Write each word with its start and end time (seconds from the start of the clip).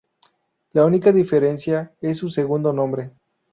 La 0.71 0.83
única 0.83 1.11
diferencia 1.11 1.93
es 2.01 2.17
su 2.17 2.29
segundo 2.29 2.73
nombre. 2.73 3.11